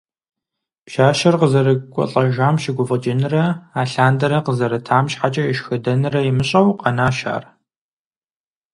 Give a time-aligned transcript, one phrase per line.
[0.85, 3.43] Пщащэр къызэрекӀуэлӀэжам щыгуфӀыкӀынрэ
[3.81, 7.43] алъандэрэ къызэрытам щхьэкӀэ ешхыдэнрэ имыщӀэу, къэнащ ар.